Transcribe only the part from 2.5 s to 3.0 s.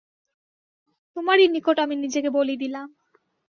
দিলাম।